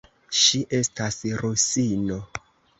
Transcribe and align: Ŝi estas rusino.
Ŝi 0.37 0.61
estas 0.77 1.19
rusino. 1.45 2.21